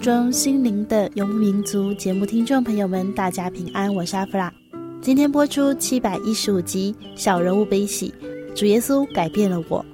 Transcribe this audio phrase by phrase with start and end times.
[0.00, 4.50] 中，心灵的游牧民族节目听众朋友们，大家平安，我是阿弗拉。
[5.02, 8.12] 今天播出七百一十五集《小人物悲喜》，
[8.54, 9.84] 主耶稣改变了我。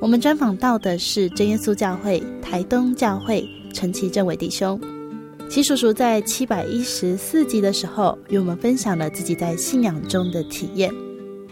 [0.00, 4.80] 我们专访到的是真耶稣教会台东教会陈其正伟弟兄。
[5.48, 10.92] 齐叔叔在七百一十四集的时候，与我们分享了自己在信仰中的体验。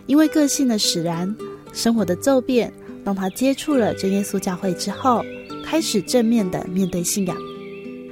[0.06, 1.32] 因为个性的使然，
[1.72, 2.72] 生活的骤变，
[3.04, 5.24] 让他接触了真耶稣教会之后，
[5.64, 7.36] 开始正面的面对信仰。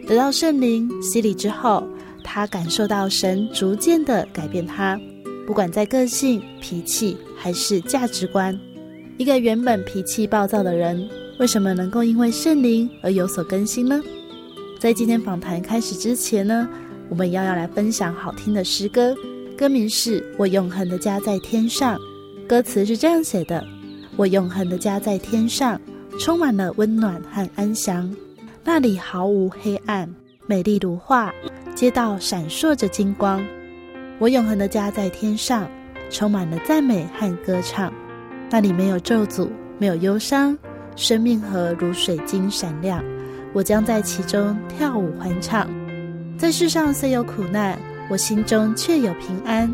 [0.09, 1.87] 得到圣灵洗礼之后，
[2.25, 4.99] 他感受到神逐渐的改变他，
[5.47, 8.59] 不管在个性、脾气还是价值观。
[9.19, 11.07] 一个原本脾气暴躁的人，
[11.39, 14.01] 为什么能够因为圣灵而有所更新呢？
[14.81, 16.67] 在今天访谈开始之前呢，
[17.11, 19.15] 我们要要来分享好听的诗歌，
[19.59, 21.99] 歌名是《我永恒的家在天上》，
[22.47, 23.63] 歌词是这样写的：
[24.17, 25.79] 我永恒的家在天上，
[26.19, 28.11] 充满了温暖和安详。
[28.71, 30.07] 那里毫无黑暗，
[30.47, 31.33] 美丽如画，
[31.75, 33.43] 街道闪烁着金光。
[34.19, 35.67] 我永恒的家在天上，
[36.11, 37.91] 充满了赞美和歌唱。
[38.51, 39.49] 那里没有咒诅，
[39.79, 40.55] 没有忧伤，
[40.97, 43.03] 生命河如水晶闪亮。
[43.55, 45.67] 我将在其中跳舞欢唱。
[46.37, 47.79] 在世上虽有苦难，
[48.11, 49.73] 我心中却有平安。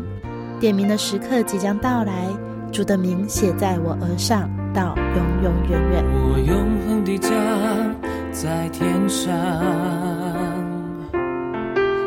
[0.57, 2.29] 点名的时刻即将到来，
[2.71, 6.05] 主的名写在我额上，到永永远远。
[6.13, 6.57] 我永
[6.87, 8.04] 恒的家。
[8.35, 9.33] 在天上，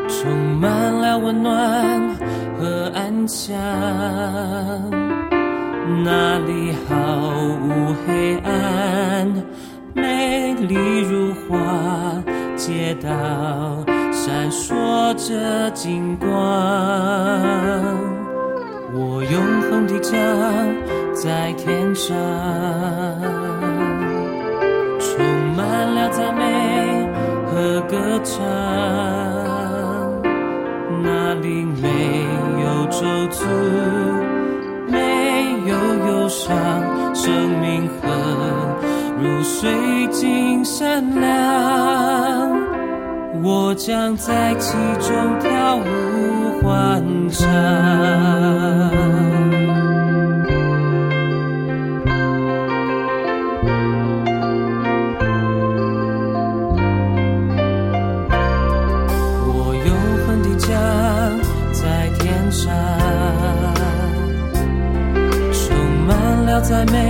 [0.08, 0.30] 充
[0.60, 2.16] 满了温暖
[2.60, 3.56] 和安详。
[6.04, 6.94] 那里毫
[7.64, 9.42] 无黑暗，
[9.94, 12.22] 美丽如画，
[12.56, 13.08] 街道
[14.12, 16.28] 闪烁着金光。
[18.92, 20.12] 我永恒的家
[21.14, 22.14] 在天上。
[26.10, 26.42] 赞美
[27.46, 28.40] 和歌唱，
[31.02, 31.88] 那里没
[32.62, 33.44] 有咒诅，
[34.90, 34.96] 没
[35.66, 35.74] 有
[36.08, 36.56] 忧伤，
[37.14, 38.08] 生命河
[39.20, 39.70] 如水
[40.10, 41.28] 晶闪亮，
[43.42, 47.46] 我将在其中跳舞欢唱。
[66.68, 67.07] 赞美和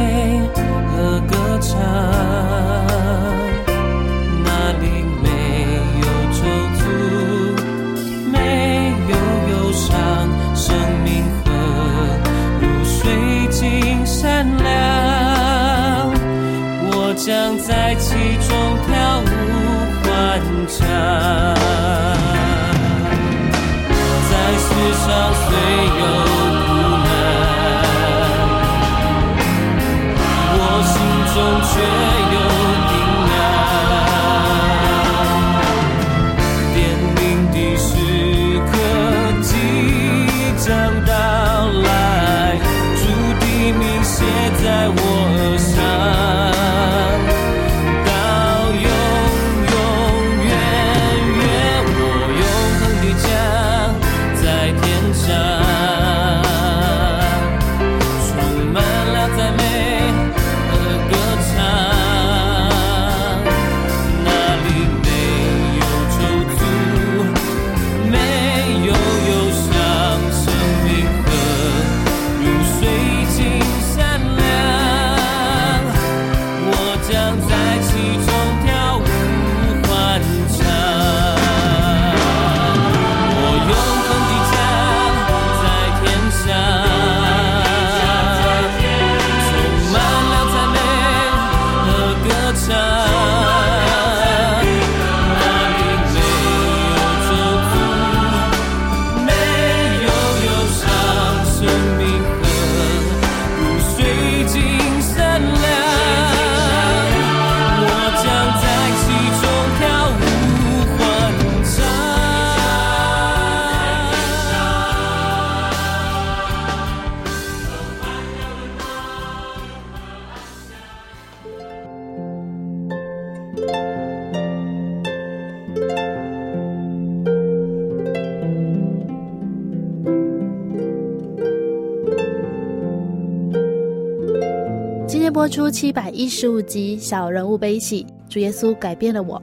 [135.71, 139.41] 七百一十五集《小人物悲喜》，主耶稣改变了我。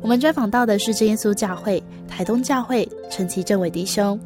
[0.00, 4.18] 我们专访到的是真耶稣教会台东教会陈其正伟弟兄。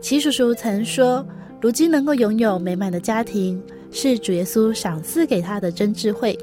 [0.00, 1.24] 齐叔叔曾说，
[1.60, 6.36] 如今能够拥有美满的家庭，是主耶稣赏赐给他的真智慧。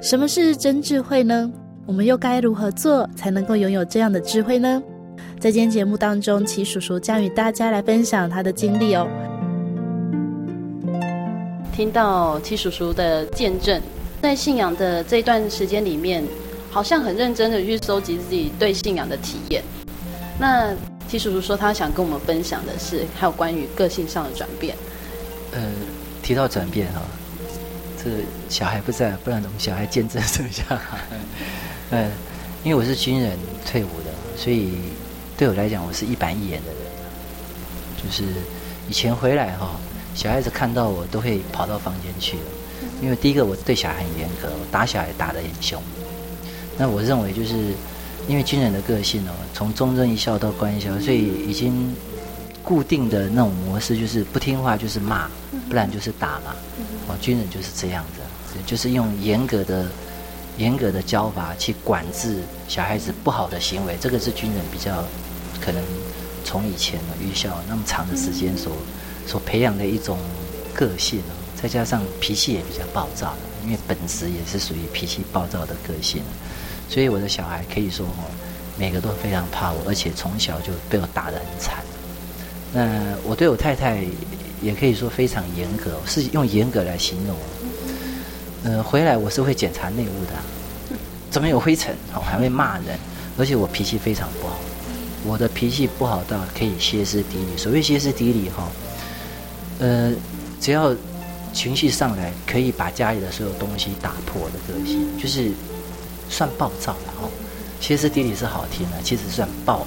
[0.00, 1.50] 什么是真智慧呢？
[1.86, 4.82] 我们又该如何做才能够拥有这样的智慧呢？
[5.40, 9.08] 在今天节目当中，齐叔叔将与大家来分享他的经历哦。
[11.74, 13.82] 听到七叔叔的见证，
[14.22, 16.24] 在信仰的这段时间里面，
[16.70, 19.60] 好像很认真的去收集自己对信仰的体验。
[20.38, 20.72] 那
[21.08, 24.76] 七叔叔说，他想跟我们分享的是，还有关于个性上的转变。
[25.50, 25.60] 呃，
[26.22, 27.02] 提到转变哈，
[27.98, 28.10] 这
[28.48, 30.62] 小孩不在，不然我们小孩见证一下。
[31.90, 32.08] 呃，
[32.62, 33.36] 因为我是军人
[33.66, 34.74] 退伍的，所以
[35.36, 36.78] 对我来讲，我是一板一眼的人。
[38.00, 38.22] 就是
[38.88, 39.72] 以前回来哈。
[40.14, 42.42] 小孩子看到我都会跑到房间去了，
[43.02, 45.82] 因为第一个我对小孩很严格，我打小孩打得很凶。
[46.78, 47.74] 那我认为就是，
[48.28, 51.94] 因为军人的个性哦，从忠贞一校到官校，所以已经
[52.62, 55.28] 固定的那种模式就是不听话就是骂，
[55.68, 56.54] 不然就是打嘛。
[57.08, 59.86] 哦，军人就是这样子，就是用严格的、
[60.58, 63.96] 严格的教法去管制小孩子不好的行为。
[64.00, 65.04] 这个是军人比较
[65.60, 65.82] 可能
[66.44, 68.72] 从以前的预校那么长的时间所。
[69.26, 70.18] 所培养的一种
[70.74, 71.20] 个性，
[71.60, 73.34] 再加上脾气也比较暴躁，
[73.64, 76.22] 因为本质也是属于脾气暴躁的个性，
[76.88, 78.30] 所以我的小孩可以说哦，
[78.78, 81.82] 每个都非常怕我，而且从小就被我打得很惨。
[82.72, 84.04] 那我对我太太
[84.60, 87.36] 也可以说非常严格，是用严格来形容。
[88.64, 90.96] 呃，回来我是会检查内务的，
[91.30, 92.98] 怎么有灰尘，哦，还会骂人，
[93.38, 94.58] 而且我脾气非常不好，
[95.24, 97.56] 我的脾气不好到可以歇斯底里。
[97.56, 98.68] 所谓歇斯底里，哈。
[99.78, 100.12] 呃，
[100.60, 100.94] 只要
[101.52, 105.52] 情绪上来，可以把家里的所有东西打破的个性，就是
[106.28, 107.30] 算暴躁了哦。
[107.80, 109.86] 歇斯底里是好听的，其实算暴，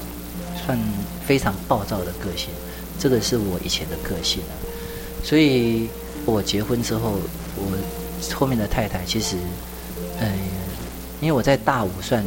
[0.66, 0.78] 算
[1.26, 2.50] 非常暴躁的个性。
[3.00, 4.54] 这个是我以前的个性啊。
[5.24, 5.88] 所以
[6.26, 7.20] 我结婚之后，
[7.56, 9.36] 我后面的太太其实，
[10.20, 10.28] 呃，
[11.20, 12.24] 因为我在大武算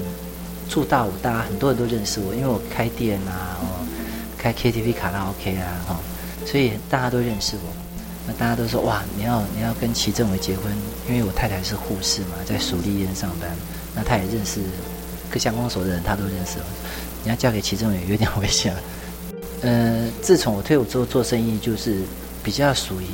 [0.69, 3.87] 住大武，大家很多人都认识我，因为我开店啊，哦，
[4.37, 6.00] 开 KTV 卡拉 OK 啊，哈。
[6.47, 7.73] 所以大家都认识我，
[8.27, 10.65] 那大家都说哇，你要你要跟齐正伟结婚，
[11.09, 13.51] 因为我太太是护士嘛，在属立医院上班，
[13.95, 14.61] 那他也认识
[15.31, 16.59] 各相关所的人，他都认识。
[17.23, 18.75] 你要嫁给齐正伟有点危险。
[19.63, 22.01] 呃，自从我退伍之后做生意，就是
[22.43, 23.07] 比较属于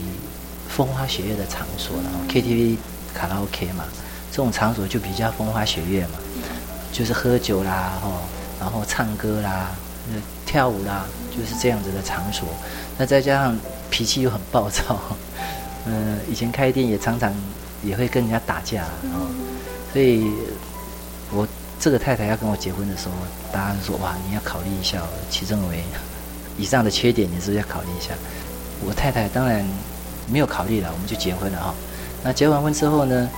[0.69, 2.77] 风花雪月的场所，了 KTV、
[3.13, 3.85] 卡拉 OK 嘛，
[4.31, 6.19] 这种场所就比较风花雪月嘛，
[6.93, 8.13] 就是喝酒啦，吼，
[8.61, 9.71] 然后唱歌啦。
[10.47, 11.05] 跳舞啦，
[11.37, 12.47] 就是这样子的场所。
[12.99, 13.59] 那再加上
[13.91, 14.99] 脾气又很暴躁，
[15.87, 17.33] 嗯、呃，以前开店也常常
[17.85, 19.29] 也会跟人家打架，哦，
[19.93, 20.31] 所以
[21.31, 21.47] 我
[21.79, 23.15] 这个太太要跟我结婚的时候，
[23.53, 25.85] 大家说哇，你要考虑一下，齐正为
[26.57, 28.15] 以上的缺点，你是不是要考虑一下？
[28.87, 29.65] 我太太当然
[30.27, 31.75] 没有考虑了，我们就结婚了哈。
[32.25, 33.29] 那结完婚之后呢，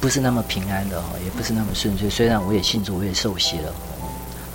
[0.00, 2.10] 不是那么平安的哈，也不是那么顺遂。
[2.10, 3.72] 虽然我也信主，我也受洗了。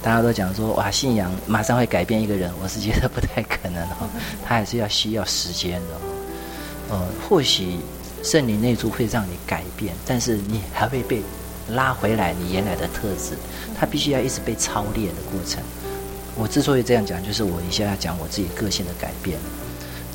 [0.03, 4.09] 大家都讲说哇，信仰马上会改变一个人，我是觉得不太可能哦，
[4.43, 6.01] 他还是要需要时间的哦。
[6.89, 7.77] 呃，或许
[8.23, 11.21] 圣灵内住会让你改变，但是你还会被
[11.69, 13.37] 拉回来你原来的特质，
[13.79, 15.61] 他必须要一直被操练的过程。
[16.35, 19.37] 我之所以这样讲，就是我一下要讲我自己个性的改变。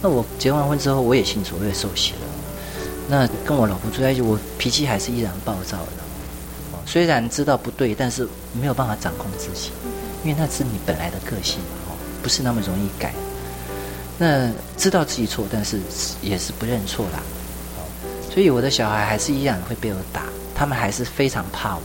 [0.03, 2.19] 那我结完婚之后，我也信主，我也受洗了。
[3.09, 5.93] 那跟我老婆住在一起，我脾气还是依然暴躁的。
[6.85, 9.71] 虽然知道不对，但是没有办法掌控自己，
[10.25, 13.13] 因为那是你本来的个性哦，不是那么容易改。
[14.19, 15.81] 那知道自己错，但是
[16.23, 17.23] 也是不认错啦。
[18.31, 20.23] 所以我的小孩还是一样会被我打，
[20.55, 21.83] 他们还是非常怕我。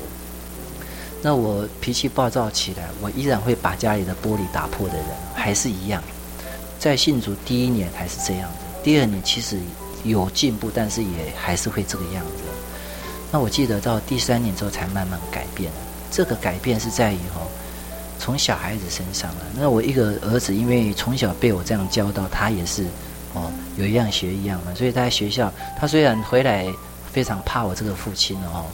[1.21, 6.01] 那我脾气暴躁起来，我依然会把家里的玻璃打破的人，还是一样。
[6.79, 9.59] 在信主第一年还是这样的，第二年其实
[10.03, 12.43] 有进步，但是也还是会这个样子。
[13.31, 15.71] 那我记得到第三年之后才慢慢改变，
[16.11, 17.47] 这个改变是在于哦，
[18.19, 19.45] 从小孩子身上了。
[19.55, 22.83] 那我一个儿子，因为从小被我这样教导，他也是
[23.33, 24.73] 哦，有一样学一样嘛。
[24.75, 26.67] 所以他在学校，他虽然回来
[27.11, 28.65] 非常怕我这个父亲哦，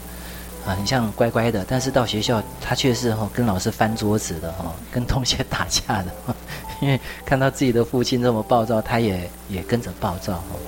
[0.66, 6.12] 啊，很像乖乖的，但是到学校他却是哦跟老师翻桌子的哦，跟同学打架的，
[6.82, 10.60] 因为看到自己的父亲这么暴躁，他也也跟着暴躁哦。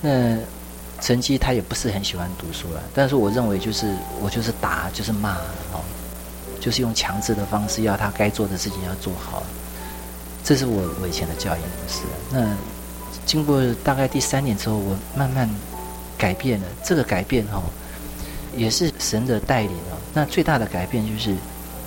[0.00, 0.36] 那。
[1.00, 5.34] 成绩他也不是很喜欢读书了，但是我认为就是我就是打就是骂
[5.72, 5.80] 哦，
[6.60, 9.42] 就是用强制的方式要他该做的事情要做好，
[10.44, 12.02] 这是我我以前的教育模式。
[12.30, 12.54] 那
[13.24, 15.48] 经过大概第三年之后，我慢慢
[16.18, 16.66] 改变了。
[16.84, 17.62] 这个改变哈，
[18.56, 19.96] 也是神的带领哦。
[20.12, 21.34] 那最大的改变就是，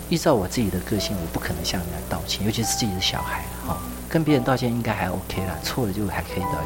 [0.10, 3.78] 依照我自己的个性，我不可能向人家道歉，尤其是自己的小孩哈，
[4.10, 6.58] 跟别人道歉应该还 OK 啦，错了就还可以道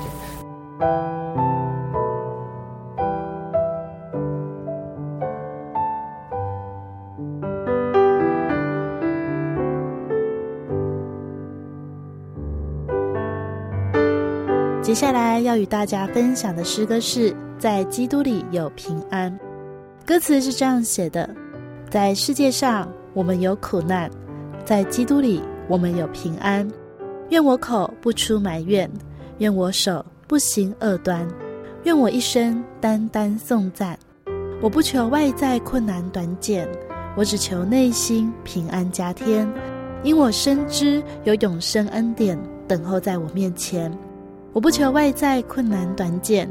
[0.79, 1.56] 歉。
[14.87, 19.37] 接下来要与大家分享的诗歌是在基督里有平安。
[20.05, 21.29] 歌词是这样写的：
[21.89, 24.09] 在世界上我们有苦难，
[24.63, 26.65] 在基督里我们有平安。
[27.31, 28.89] 愿我口不出埋怨，
[29.39, 31.27] 愿我手不行恶端，
[31.83, 33.99] 愿我一生单单颂赞。
[34.61, 36.65] 我不求外在困难短减，
[37.17, 39.45] 我只求内心平安加添。
[40.01, 42.39] 因我深知有永生恩典
[42.69, 43.91] 等候在我面前。
[44.57, 46.49] 我不求外在困难短减，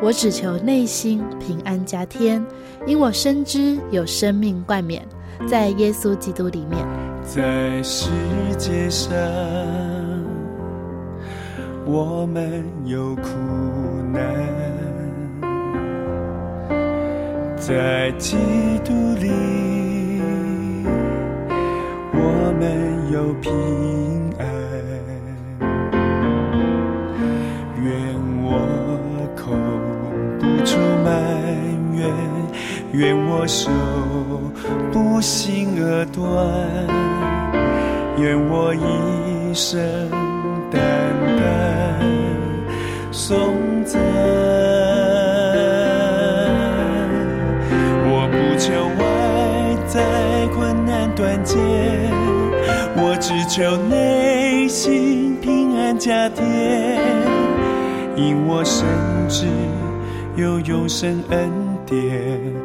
[0.00, 2.42] 我只求内心平安加添，
[2.86, 5.06] 因我深知有生命冠冕
[5.46, 6.82] 在耶稣基督里面。
[7.22, 8.08] 在世
[8.56, 9.12] 界上，
[11.84, 13.28] 我们有苦
[14.10, 14.22] 难；
[17.58, 18.38] 在基
[18.82, 20.22] 督里，
[22.14, 23.52] 我们有平
[24.38, 24.61] 安。
[32.92, 33.70] 愿我手
[34.92, 36.22] 不心而断，
[38.18, 39.80] 愿我一生
[40.70, 40.80] 单
[41.38, 42.06] 单
[43.10, 43.98] 颂赞。
[48.04, 49.04] 我不求外
[49.86, 51.56] 在困难断绝，
[52.94, 56.44] 我只求内心平安加添，
[58.16, 58.86] 因我深
[59.30, 59.46] 知
[60.36, 61.50] 有永生恩
[61.86, 62.61] 典。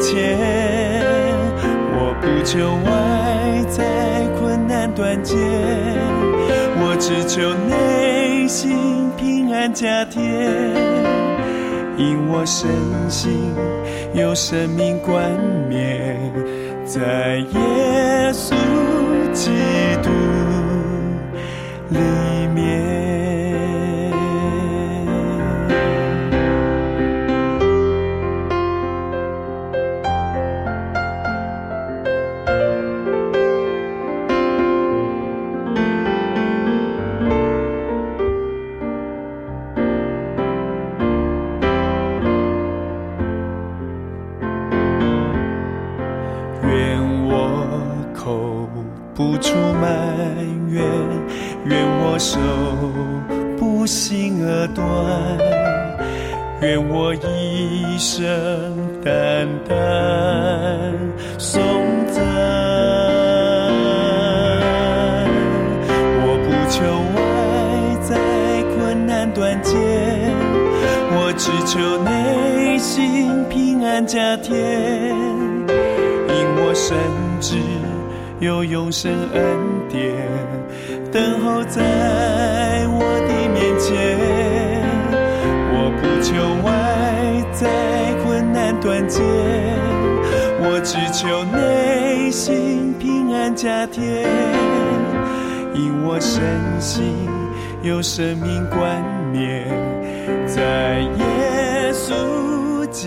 [0.00, 0.38] 前，
[1.92, 2.90] 我不求外
[3.68, 5.36] 在困难断绝，
[6.82, 10.24] 我只求内心平安加添，
[11.98, 12.70] 因我深
[13.08, 13.52] 信
[14.14, 15.30] 有生命冠
[15.68, 16.18] 冕
[16.84, 18.54] 在耶稣
[19.32, 19.50] 基
[20.02, 20.10] 督
[21.90, 22.39] 里。
[49.20, 49.86] 不出埋
[50.70, 50.82] 怨
[51.66, 52.40] 愿我手
[53.58, 54.86] 不心而断
[56.62, 58.24] 愿我一生
[59.04, 59.76] 淡淡
[61.36, 61.60] 送
[62.06, 62.24] 赠
[66.22, 66.80] 我不求
[67.14, 67.20] 外
[68.00, 68.16] 在
[68.74, 69.76] 困难断见
[71.12, 76.96] 我只求内心平安家田因我深
[77.38, 77.99] 知
[78.40, 79.42] 有永生恩
[79.86, 80.16] 典
[81.12, 83.92] 等候在我的面前，
[85.74, 86.32] 我不求
[86.64, 86.70] 外
[87.52, 87.68] 在
[88.24, 89.20] 困难断绝，
[90.62, 94.26] 我只求内心平安加添，
[95.74, 96.40] 因我深
[96.80, 97.28] 信
[97.82, 99.68] 有生命冠冕
[100.46, 103.06] 在耶稣基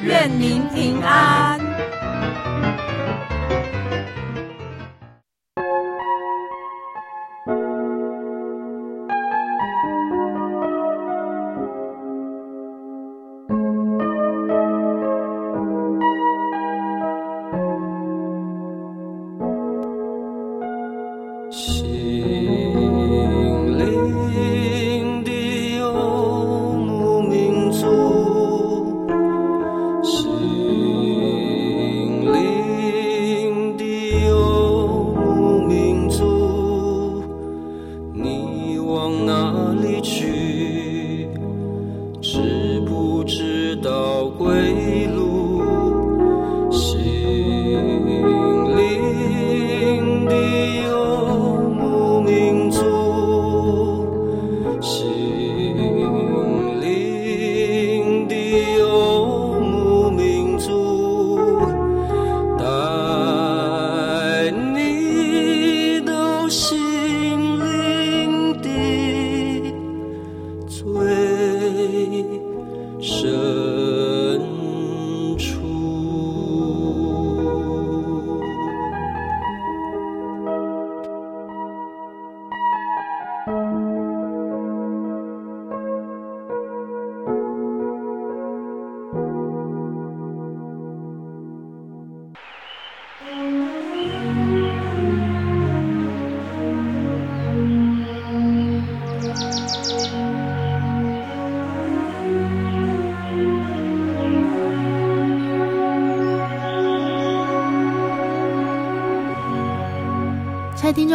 [0.00, 1.58] 愿您平安。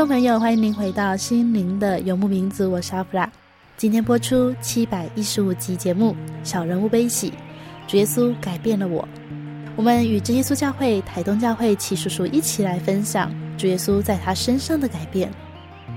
[0.04, 3.32] 众朋友，欢迎您回到心灵的游牧民族，我是阿弗拉。
[3.78, 6.12] 今天播出七百一十五集节目
[6.44, 7.30] 《小人物悲喜》，
[7.88, 9.08] 主耶稣改变了我。
[9.78, 15.32] 我们与真耶稣教会台东教会齐叔叔一起来分享主耶稣在他身上的改变。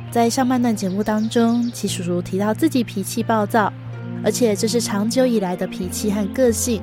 [0.08, 3.72] 在上半段节目当中，齐叔叔提到自己脾气暴躁，
[4.22, 6.80] 而且这是长久以来的脾气和个性。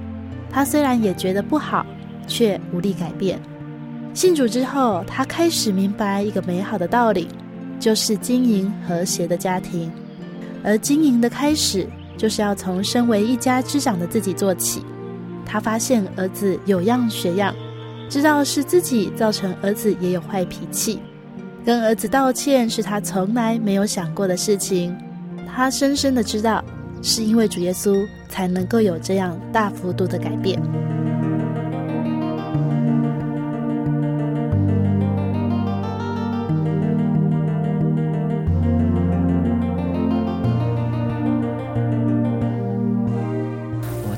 [0.51, 1.85] 他虽然也觉得不好，
[2.27, 3.39] 却无力改变。
[4.13, 7.27] 信主之后，他开始明白一个美好的道理，
[7.79, 9.91] 就是经营和谐的家庭。
[10.63, 14.83] 而经营的开始，就是要从身为一家之长的自己做起。
[15.45, 17.53] 他发现儿子有样学样，
[18.07, 20.99] 知道是自己造成儿子也有坏脾气，
[21.65, 24.95] 跟儿子道歉是他从来没有想过的事情。
[25.45, 26.63] 他深深的知道，
[27.01, 30.61] 是因为主耶稣才能够有这样大幅度的改变。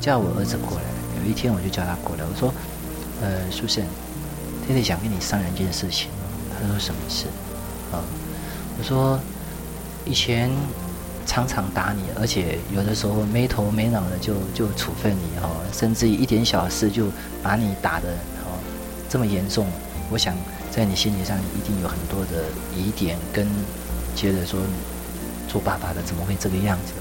[0.06, 0.84] 叫我儿子过来。
[1.18, 2.24] 有一天，我就叫他过来。
[2.24, 2.54] 我说
[3.24, 3.84] ：“呃，苏生，
[4.68, 6.10] 爹爹想跟你商量一件事情。”
[6.54, 7.26] 他说：“什么事？”
[7.92, 7.98] 啊，
[8.78, 9.20] 我说
[10.06, 10.52] ：“以前
[11.26, 17.08] 常常打你，而且有的时候没头没脑的就就处分你哈，甚至一点小事就
[17.42, 18.10] 把你打的
[18.46, 18.54] 哦
[19.10, 19.66] 这么严重。
[20.12, 20.36] 我想
[20.70, 22.44] 在你心理上一定有很多的
[22.78, 23.48] 疑点，跟
[24.16, 24.60] 觉得说
[25.48, 26.94] 做爸爸的怎么会这个样子。”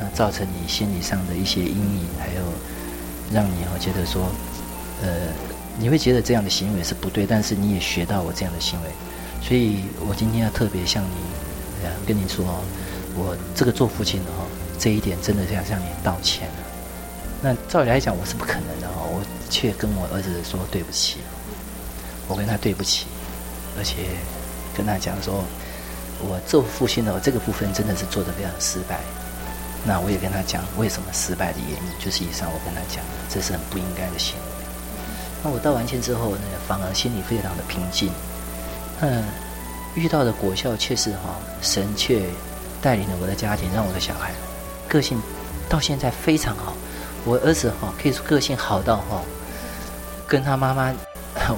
[0.00, 2.42] 那造成你心理上的一些阴影，还有
[3.32, 4.30] 让你哦觉得说，
[5.02, 5.08] 呃，
[5.78, 8.90] 你会觉得这样的行为是不对，但是你也学到我这样的行为，
[9.40, 12.44] 所以我今天要特别向你，跟你说，
[13.14, 14.44] 我这个做父亲的哈，
[14.78, 16.54] 这一点真的是要向你道歉了。
[17.42, 21.18] 那照理来讲，我是不可能的哈，我却跟我儿子说对不起，
[22.26, 23.06] 我跟他对不起，
[23.78, 23.96] 而且
[24.76, 25.44] 跟他讲说，
[26.20, 29.00] 我做父亲的这个部分真的是做得非常失败。
[29.86, 34.64] 那我也跟他讲为什么失败的原因，就是以上我跟他讲，这是很不应该的行为。
[35.42, 38.10] 那我道完歉之后呢，反而心里非常的平静。
[39.00, 39.22] 嗯，
[39.94, 42.22] 遇到的果效却是哈，神却
[42.80, 44.32] 带领了我的家庭，让我的小孩
[44.88, 45.20] 个性
[45.68, 46.74] 到现在非常好。
[47.26, 49.20] 我儿子哈可以说个性好到哈，
[50.26, 50.94] 跟他妈妈，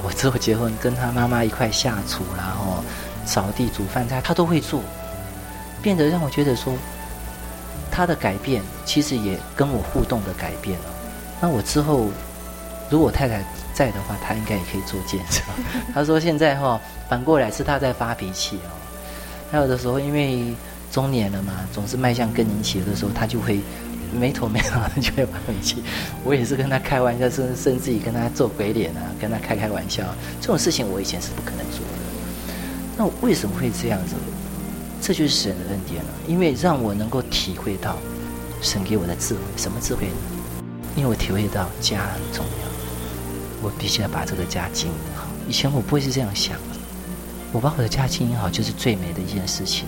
[0.02, 2.82] 我之后结婚跟他妈妈一块下厨，然后
[3.24, 4.82] 扫地煮饭菜他都会做，
[5.80, 6.74] 变得让我觉得说
[7.96, 10.84] 他的改变其实也跟我互动的改变了。
[11.40, 12.08] 那我之后
[12.90, 15.42] 如果太太在的话，他应该也可以做见证。
[15.94, 16.78] 他说现在哈
[17.08, 18.68] 反过来是他在发脾气哦，
[19.50, 20.54] 还有的时候因为
[20.92, 23.60] 中年了嘛，总是迈向更年期的时候，他就会。
[24.20, 25.82] 没头没脑的就会发脾气，
[26.22, 30.04] 我也是跟他开玩笑，甚甚至于跟他做鬼脸啊，跟他开开玩笑。
[30.40, 32.56] 这种事情我以前是不可能做的。
[32.96, 34.14] 那为什么会这样子？
[35.00, 37.96] 这就是神的恩典了，因为让我能够体会到
[38.60, 39.40] 神给我的智慧。
[39.56, 40.14] 什么智慧呢？
[40.96, 45.26] 因为我体会到家很重要，我必须要把这个家经营好。
[45.48, 46.76] 以前我不会是这样想的，
[47.52, 49.86] 我把我的家经营好就是最美的一件事情。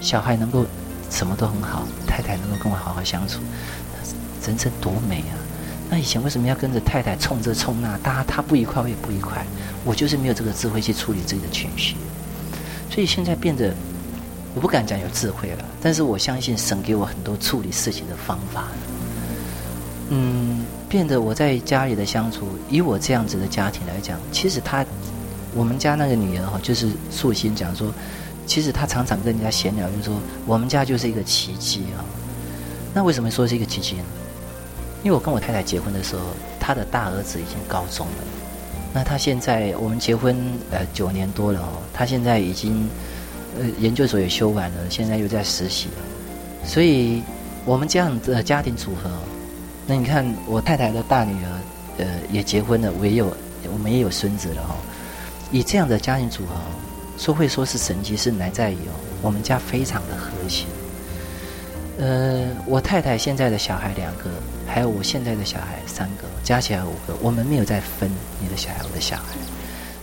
[0.00, 0.64] 小孩能够。
[1.10, 3.38] 什么都很好，太太能够跟我好好相处，
[4.44, 5.36] 人生多美啊！
[5.88, 7.96] 那以前为什么要跟着太太冲这冲那？
[7.98, 9.46] 大家他不愉快，我也不愉快。
[9.84, 11.94] 我就是没有这个智慧去处理自己的情绪，
[12.90, 13.72] 所以现在变得，
[14.54, 18.68] 我不敢讲有智慧了，但是我相信神给我很多处理事情的方法。
[20.10, 24.84] 嗯，变得我在家里的相处，以我这样子的家庭来讲，其实他，
[25.54, 27.92] 我们家那个女儿哈，就是素心讲说。
[28.46, 32.04] 其实他常常跟人家闲聊，就说我们家就是一个奇迹啊。
[32.92, 34.04] 那为什么说是一个奇迹呢？
[35.02, 36.20] 因为我跟我太太结婚的时候，
[36.60, 38.12] 他的大儿子已经高中了。
[38.92, 40.36] 那他现在我们结婚
[40.70, 42.86] 呃九年多了哦，他现在已经
[43.58, 46.66] 呃研究所也修完了，现在又在实习了。
[46.66, 47.22] 所以
[47.64, 49.10] 我们这样的家庭组合，
[49.86, 51.50] 那你看我太太的大女儿
[51.98, 53.36] 呃也结婚了，我也有
[53.72, 54.76] 我们也有孙子了哈。
[55.50, 56.54] 以这样的家庭组合。
[57.16, 60.64] 说会说是神奇，是难在于哦，我们家非常的和谐。
[61.96, 64.24] 呃，我太太现在的小孩两个，
[64.66, 67.14] 还有我现在的小孩三个，加起来五个。
[67.22, 69.22] 我们没有再分你的小孩，我的小孩。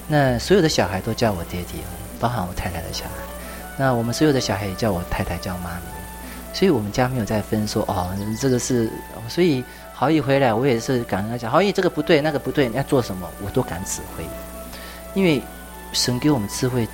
[0.07, 1.81] 那所有的小孩都叫我爹爹，
[2.17, 3.20] 包含我太太的小孩。
[3.81, 6.53] 那我们所有的小孩也叫我太太叫妈咪。
[6.53, 8.91] 所以我们家没有再分说哦，这个是。
[9.27, 9.63] 所以
[9.93, 14.23] 豪毅回来，我也是敢跟他讲，豪毅这个不对，那个不对，你要做什么，我都敢指挥，
[15.15, 15.41] 因为。
[15.93, 16.87] 神给我们智慧，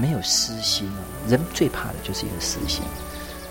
[0.00, 0.88] 没有私心。
[1.28, 2.84] 人最怕的就是一个私心，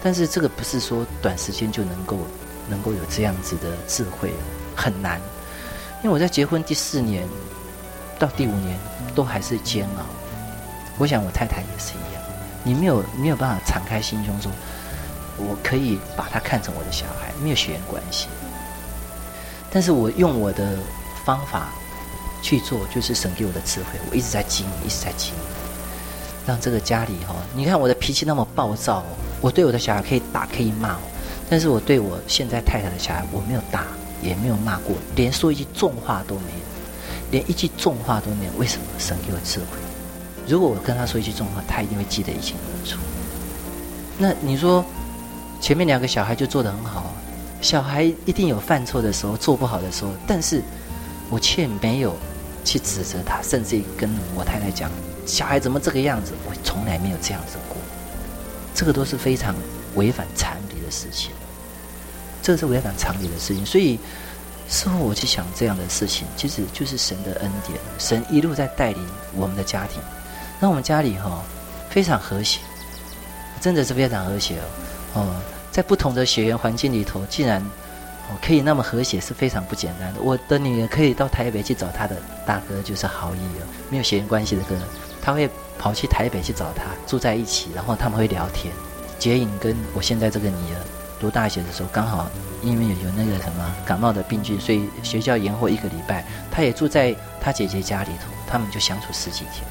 [0.01, 2.17] 但是这个不是说短时间就能够
[2.69, 4.32] 能够有这样子的智慧，
[4.77, 5.19] 很难。
[6.01, 7.27] 因为我在结婚第四年
[8.17, 8.79] 到第五年
[9.13, 10.06] 都还是煎熬。
[10.97, 12.12] 我想我太太也是一样，
[12.63, 14.52] 你没有没有办法敞开心胸说，
[15.38, 18.28] 我可以把他看成我的小孩，没有血缘关系。
[19.71, 20.78] 但是我用我的
[21.26, 21.69] 方法。
[22.45, 25.39] 去做就是神给我的智慧，我一直在经营，一直在经营，
[26.45, 29.02] 让这个家里哈，你看我的脾气那么暴躁，
[29.39, 30.97] 我对我的小孩可以打可以骂，
[31.49, 33.86] 但是我对我现在太太的小孩，我没有打
[34.21, 36.60] 也没有骂过，连说一句重话都没有，
[37.32, 38.52] 连一句重话都没有。
[38.58, 38.84] 为什么？
[38.99, 39.83] 神给我智慧。
[40.47, 42.97] 如果我跟他说一句重话，他一定会记得一清二楚。
[44.17, 44.84] 那你说
[45.60, 47.13] 前面两个小孩就做得很好，
[47.62, 50.62] 小孩一定有犯错的时候，做不好的时候，但是
[51.29, 52.15] 我却没有。
[52.65, 54.89] 去指责他，甚至于跟我太太讲
[55.27, 57.75] ：“小孩怎么这个样子？”我从来没有这样子过，
[58.73, 59.53] 这个都是非常
[59.95, 61.32] 违反常理的事情。
[62.41, 63.99] 这是违反常理的事情，所以
[64.69, 70.01] 事后我去想这样的事情，其实就是神的恩典，神一路在带领我们的家庭，
[70.63, 71.43] 那我们家里哈
[71.89, 72.62] 非常和谐，
[73.60, 74.63] 真的是非常和谐哦。
[75.15, 75.36] 哦，
[75.73, 77.62] 在不同的血缘环境里头，竟然。
[78.41, 80.21] 可以那么和谐是非常不简单的。
[80.21, 82.15] 我的女儿可以到台北去找她的
[82.47, 84.76] 大哥，就是豪毅哦，没有血缘关系的哥，
[85.21, 85.47] 他会
[85.78, 88.73] 跑去台北去找他，住在一起，然后他们会聊天。
[89.19, 90.80] 杰颖跟我现在这个女儿
[91.19, 92.28] 读大学的时候，刚好
[92.63, 99.63] 因为有有那个什么感冒的病菌，所以学校延后一个礼拜，她也住在她姐姐家里头，他们就相处十几天。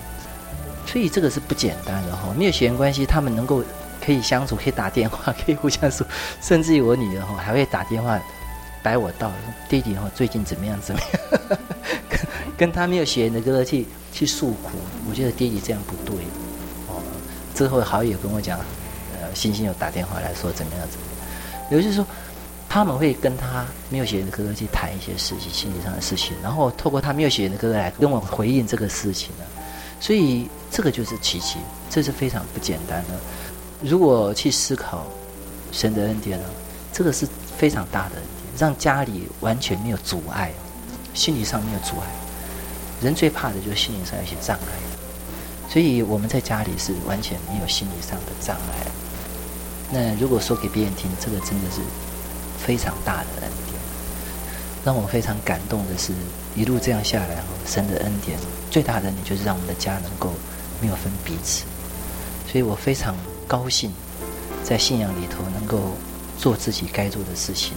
[0.87, 3.63] 所以这个是不简单的哈，没有血缘关系，他们能够
[4.05, 6.07] 可以相处，可以打电话， 可以互相说，
[6.41, 8.21] 甚至于我女儿哈还会打电话。
[8.85, 9.31] 摆我道，
[9.69, 10.77] 弟弟哈最近怎么样？
[10.81, 11.59] 怎么样？
[12.11, 12.21] 跟
[12.59, 14.71] 跟他没有血缘的哥哥去去诉苦，
[15.09, 16.17] 我觉得弟弟这样不对。
[16.89, 17.01] 哦，
[17.55, 18.59] 之后好友跟我讲，
[19.13, 21.71] 呃，星星有打电话来说怎么样怎么样。
[21.71, 22.05] 也就是说，
[22.69, 29.45] 他们会跟他没有血缘的哥哥去谈一些事情，心理上的事情，然后透过他没有血缘的哥哥来跟我回应这个事情呢。
[30.03, 33.11] 所以这个就是奇迹，这是非常不简单的。
[33.81, 35.07] 如果去思考
[35.71, 36.45] 神的恩典呢，
[36.93, 37.25] 这个是
[37.57, 38.33] 非常大的恩典。
[38.59, 40.53] 让家里完全没有阻碍，
[41.15, 42.07] 心理上没有阻碍。
[43.01, 48.87] 人最怕的就是心理上有些障碍，所以我们在家里是完全没有心理上的障碍。
[49.93, 51.81] 那如果说给别人听，这个真的是
[52.59, 53.81] 非常大的恩典。
[54.85, 56.13] 让我非常感动的是，
[56.55, 58.39] 一路这样下来，神的恩典
[58.71, 60.33] 最大的恩典就是让我们的家能够
[60.81, 61.65] 没有分彼此。
[62.51, 63.91] 所以我非常高兴，
[64.63, 65.93] 在信仰里头能够
[66.39, 67.73] 做自己该做的事情。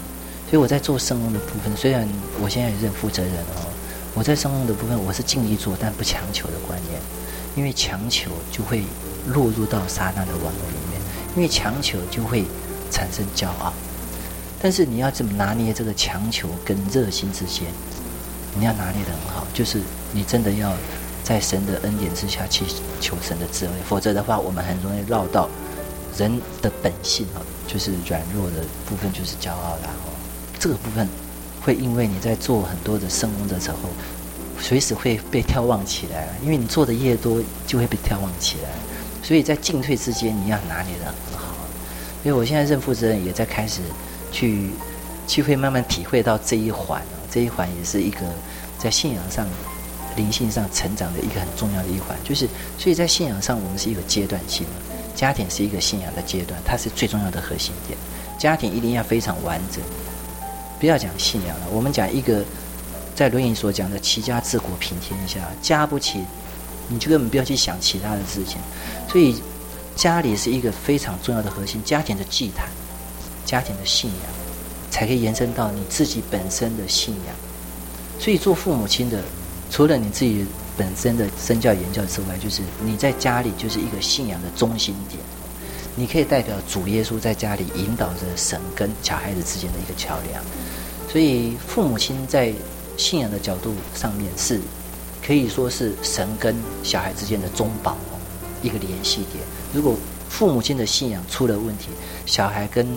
[0.49, 2.07] 所以我在做圣工的部分，虽然
[2.41, 3.65] 我现在也是负责人哦，
[4.13, 6.99] 我在圣工的部分我是尽力做，但不强求的观念，
[7.55, 8.83] 因为强求就会
[9.27, 11.01] 落入到撒旦的网络里面，
[11.35, 12.43] 因为强求就会
[12.91, 13.73] 产生骄傲。
[14.61, 17.67] 但是你要怎么拿捏这个强求跟热心之间？
[18.57, 20.73] 你要拿捏得很好，就是你真的要
[21.23, 22.65] 在神的恩典之下去
[22.99, 25.49] 求神的智慧，否则的话，我们很容易绕到
[26.17, 30.09] 人的本性哦，就是软弱的部分，就是骄傲，然后。
[30.57, 31.07] 这个部分
[31.61, 33.77] 会因为你在做很多的圣工的时候，
[34.59, 38.69] 随时会被眺望起来，因为你做的越多，就会被眺望起来。
[39.21, 41.55] 所以在进退之间，你要拿捏得很好。
[42.23, 43.81] 所以我现在任负责人也在开始
[44.31, 44.69] 去，
[45.27, 48.21] 去会慢慢体会到这一环，这一环也是一个
[48.77, 49.47] 在信仰上、
[50.15, 52.17] 灵性上成长的一个很重要的一环。
[52.23, 57.97] 就是所以在信仰上，我们是一个阶段性的，家庭是一个信仰的阶段，它是最重要的核心点。
[58.37, 59.81] 家庭一定要非常完整。
[60.79, 62.43] 不要讲信仰了，我们讲一个
[63.15, 66.19] 在《论语》所讲的“齐家治国平天下”，家不齐，
[66.89, 68.57] 你就根本不要去想其他的事情。
[69.09, 69.41] 所以
[69.95, 72.67] 家里是一个非常重要的核心，家庭的祭坛、
[73.45, 74.19] 家庭的信仰，
[74.95, 77.35] 才可以延伸到你自己本身的信仰。
[78.17, 79.21] 所以做父母亲的，
[79.69, 80.45] 除了你自己
[80.77, 85.19] 本身的身教言教之外，就是你在家里就是一个信仰的中心点。
[85.97, 90.41] 你可以代表主耶稣在家里引导着神跟小孩子之间的一个桥梁，
[91.11, 92.53] 所以父母亲在
[92.95, 94.61] 信仰的角度上面是
[95.21, 97.97] 可以说是神跟小孩之间的中保，
[98.63, 99.43] 一个联系点。
[99.73, 99.93] 如果
[100.29, 101.89] 父母亲的信仰出了问题，
[102.25, 102.87] 小孩跟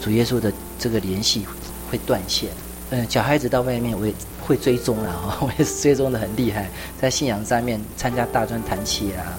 [0.00, 1.46] 主耶稣的这个联系
[1.90, 2.50] 会断线。
[2.90, 6.68] 嗯，小孩子到外面我也会追踪了哈， 会追踪的很厉害，
[7.00, 9.36] 在信仰上面参加大专团契啊，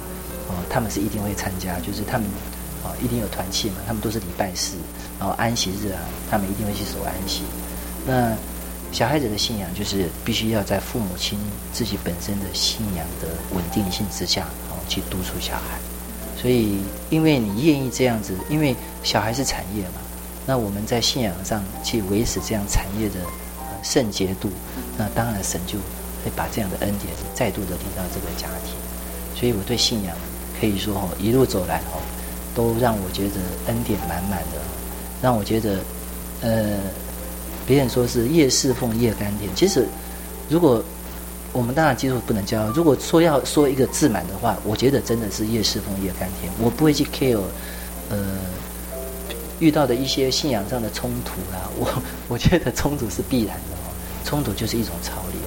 [0.49, 2.27] 哦，他们是一定会参加，就是他们。
[2.81, 4.77] 啊，一定有团契嘛，他们都是礼拜四，
[5.19, 5.99] 然后安息日啊，
[6.31, 7.41] 他们一定会去守安息。
[8.07, 8.33] 那
[8.89, 11.37] 小孩子的信仰就是必须要在父母亲
[11.73, 15.77] 自己本身的信仰的稳定性之下，然后去督促小孩。
[16.41, 16.77] 所以，
[17.09, 19.99] 因为你愿意这样子，因为小孩是产业嘛，
[20.45, 23.15] 那我们在信仰上去维持这样产业的
[23.83, 24.49] 圣洁度，
[24.97, 25.77] 那当然神就
[26.23, 28.75] 会把这样的恩典再度的领到这个家庭。
[29.35, 30.15] 所以我对信仰
[30.59, 32.01] 可以说哦，一路走来哦。
[32.55, 33.35] 都让我觉得
[33.67, 34.59] 恩典满满的，
[35.21, 35.77] 让我觉得，
[36.41, 36.79] 呃，
[37.65, 39.49] 别人说是越侍奉越甘甜。
[39.55, 39.87] 其实，
[40.49, 40.83] 如果
[41.53, 46.51] 我们当然基督不能教，如果说要说一个自满的话，我觉得真的是越侍奉越甘甜。
[46.59, 47.39] 我不会去 care，
[48.09, 48.17] 呃，
[49.59, 51.87] 遇到的一些信仰上的冲突啦， 我
[52.27, 53.91] 我觉得冲突是必然的哦，
[54.25, 55.43] 冲突就是一种操练。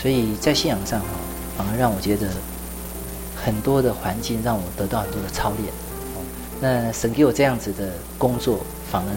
[0.00, 1.06] 所以在信仰上哈，
[1.56, 2.28] 反而让我觉得
[3.34, 5.72] 很多的环境让我得到很多的操练。
[6.60, 9.08] 那神给我这样子的工作，反而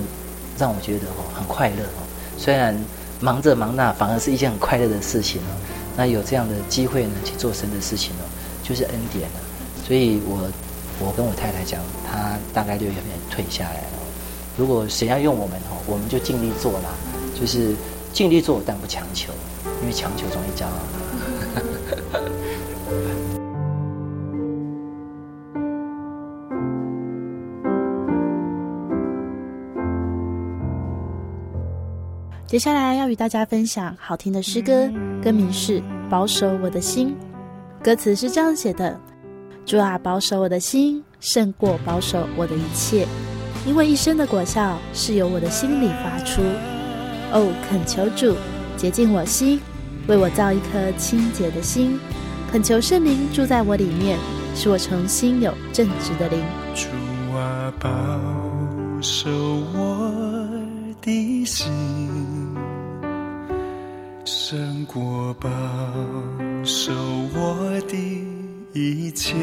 [0.58, 2.04] 让我觉得哦很快乐哦。
[2.38, 2.76] 虽然
[3.20, 5.52] 忙着忙那，反而是一件很快乐的事情哦。
[5.96, 8.24] 那有这样的机会呢，去做神的事情哦，
[8.64, 9.40] 就是恩典了。
[9.86, 10.50] 所以我
[11.00, 13.97] 我跟我太太讲，她大概六月份退下来了。
[14.58, 16.90] 如果谁要用我们哦，我们就尽力做啦，
[17.40, 17.76] 就是
[18.12, 19.32] 尽力做，但不强求，
[19.82, 20.72] 因为强求容易骄傲。
[32.48, 34.90] 接下来要与大家分享好听的诗歌，
[35.22, 37.10] 歌名是《保守我的心》。
[37.84, 39.00] 歌词是这样写的：
[39.66, 43.06] 主啊，保守我的心，胜过保守我的一切，
[43.68, 46.42] 因为一生的果效是由我的心里发出。
[47.34, 48.36] 哦，恳求主
[48.78, 49.60] 洁净我心，
[50.08, 52.00] 为我造一颗清洁的心。
[52.50, 54.18] 恳求圣灵住在我里面，
[54.56, 56.40] 使我重新有正直的灵。
[56.74, 56.88] 主
[57.36, 57.90] 啊，保
[59.02, 59.30] 守
[59.76, 60.50] 我
[61.02, 61.68] 的心。
[64.24, 65.50] 胜过保
[66.64, 66.94] 守
[67.36, 67.98] 我的
[68.74, 69.36] 一切，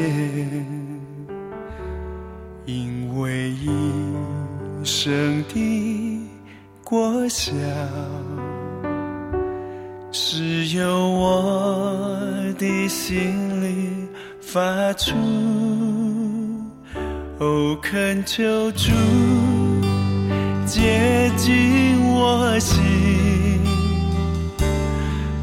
[2.65, 3.69] 因为一
[4.85, 6.29] 生的
[6.83, 7.51] 果效
[10.11, 12.19] 是由我
[12.59, 14.07] 的心里
[14.39, 15.15] 发出。
[17.39, 18.91] 哦，恳求主
[20.65, 22.83] 接近我心。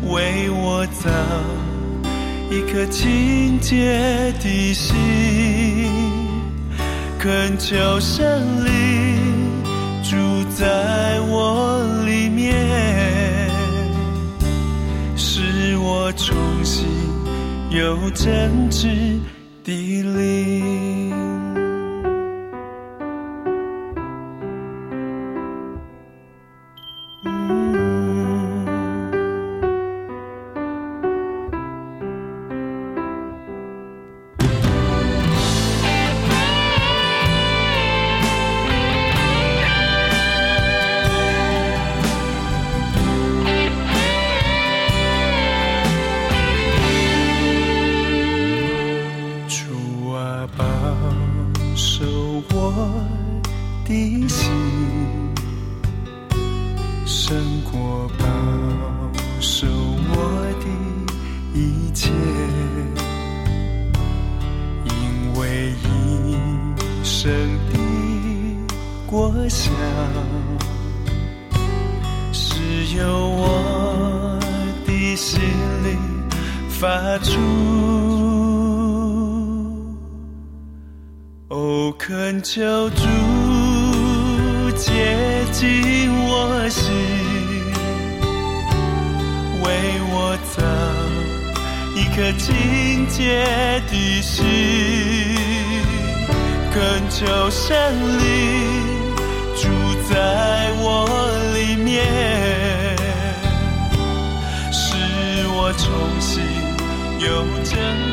[0.09, 1.11] 为我造
[2.51, 4.95] 一颗清洁的心，
[7.19, 9.12] 恳求圣灵
[10.55, 12.55] 在我里面，
[15.17, 16.87] 使我重新
[17.71, 19.19] 有真挚
[19.65, 20.82] 的灵。
[57.15, 57.37] 胜
[57.71, 58.25] 过保
[59.39, 60.17] 守我
[60.63, 60.67] 的
[61.53, 62.11] 一切
[64.87, 67.31] 因为一生
[67.71, 67.79] 的
[69.07, 69.71] 过想
[72.33, 74.41] 是由我
[74.87, 75.39] 的心
[75.85, 75.99] 里
[76.71, 77.39] 发出
[81.49, 83.05] 哦恳求主
[84.79, 85.32] 见
[85.63, 86.91] 进我心，
[89.63, 89.69] 为
[90.11, 90.61] 我造
[91.95, 94.45] 一颗清洁的心，
[96.73, 98.25] 恳求神灵
[99.55, 99.69] 住
[100.13, 101.07] 在我
[101.55, 102.09] 里面，
[104.73, 104.97] 使
[105.47, 105.87] 我重
[106.19, 106.43] 新
[107.21, 108.12] 有真。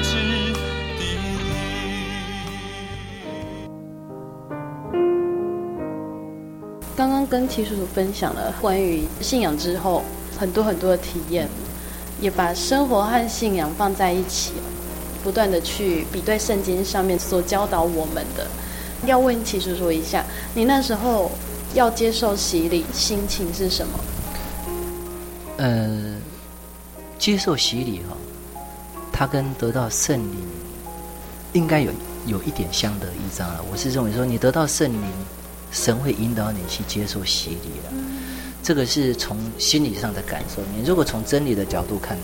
[7.00, 10.04] 刚刚跟齐叔叔分享了关于信仰之后
[10.38, 11.48] 很多很多的体验，
[12.20, 14.52] 也把生活和信仰放在一起，
[15.24, 18.46] 不断的去比对圣经上面所教导我们的。
[19.06, 21.32] 要问齐叔叔一下，你那时候
[21.74, 24.00] 要接受洗礼，心情是什么？
[25.56, 26.18] 呃，
[27.18, 28.18] 接受洗礼哈，
[29.14, 30.36] 它跟得到圣灵
[31.54, 31.94] 应该有
[32.26, 33.64] 有一点相得益彰了。
[33.72, 35.10] 我是认为说，你得到圣灵。
[35.72, 38.04] 神会引导你去接受洗礼了，
[38.64, 40.62] 这个是从心理上的感受。
[40.76, 42.18] 你如果从真理的角度看，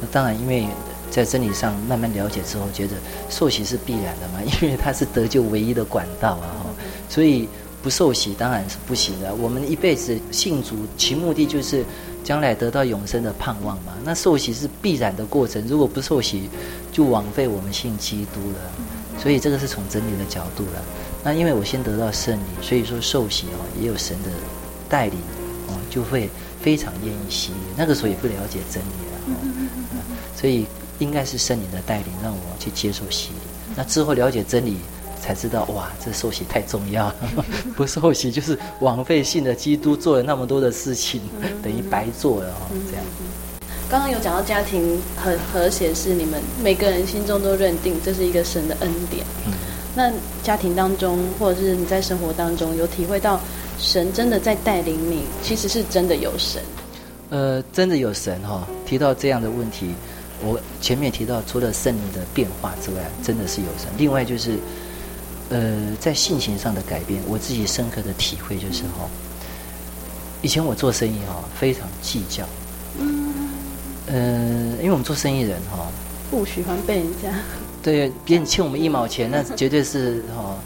[0.00, 0.66] 那当然，因为
[1.10, 2.94] 在真理上慢慢了解之后，觉得
[3.30, 6.66] 受洗是必然的嘛， 因为它是得救唯一的管道啊。
[7.08, 7.48] 所以
[7.82, 9.34] 不受洗当然是不行的。
[9.34, 11.84] 我们一辈子信主，其目的就是
[12.22, 13.94] 将来得到永生的盼望嘛。
[14.04, 16.50] 那受洗是必然的过程，如果不受洗，
[16.92, 18.58] 就枉费我们信基督了。
[19.20, 20.82] 所以这个是从真理的角度了。
[21.28, 24.30] 那因为我先得到圣灵，所以说受洗哦，也有神的
[24.88, 25.18] 带领
[25.66, 26.30] 哦，就会
[26.62, 27.58] 非常愿意洗礼。
[27.76, 30.00] 那个时候也不了解真理了哦，
[30.34, 30.64] 所以
[30.98, 33.34] 应该是圣灵的带领让我去接受洗礼。
[33.76, 34.78] 那之后了解真理，
[35.20, 37.14] 才知道哇，这受洗太重要了，
[37.76, 41.20] 不受洗就是枉费信的基督做了那么多的事情，
[41.62, 42.72] 等于白做了哦。
[42.90, 43.04] 这样。
[43.90, 49.26] 刚刚有讲到家庭很和谐，是你们每个人心中都认定这是一个神的恩典。
[49.98, 50.12] 嗯那
[50.44, 53.40] 家庭当中，或者是你在生活当中，有体会到
[53.80, 56.62] 神真的在带领你，其实是真的有神。
[57.30, 58.66] 呃，真的有神哈、哦。
[58.86, 59.88] 提到这样的问题，
[60.40, 63.88] 我前面提到，除了圣灵的变化之外，真的是有神。
[63.98, 64.56] 另外就是，
[65.50, 69.10] 呃，在性情上的改变，我自己深刻的体会就是哈、哦，
[70.42, 72.44] 以前我做生意哈、哦，非常计较。
[73.00, 73.34] 嗯。
[74.06, 74.16] 呃，
[74.78, 75.86] 因为我们做生意人哈、哦，
[76.30, 77.34] 不喜欢被人家。
[77.90, 80.56] 对，别人欠我们一毛钱，那 绝对是哦。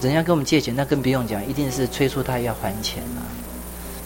[0.00, 3.22] 人家跟我们借钱，那更不用讲，一定是催促他要还钱啊。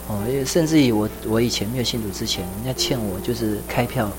[0.07, 4.09] 哦，甚至于我，我以前没有信主之前，人家欠我就是开票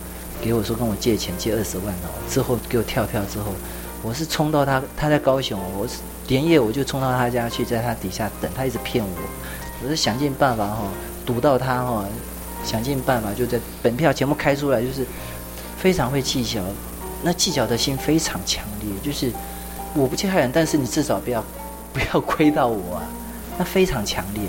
[0.40, 2.10] 给我说跟我借钱，借二十万哦。
[2.28, 3.54] 之后给我跳票之后，
[4.02, 9.10] 我是冲到他，他在高雄，我是连夜我就冲到他家去，在他底下等，他一直骗我，
[9.84, 10.88] 我是想尽办法哈，
[11.24, 12.04] 堵到他哈，
[12.64, 15.06] 想尽办法就在本票全部开出来，就是
[15.78, 16.60] 非常会计较。
[17.22, 19.32] 那计较的心非常强烈，就是
[19.94, 21.44] 我不去害人，但是你至少不要
[21.92, 23.02] 不要亏到我啊！
[23.58, 24.42] 那非常强烈。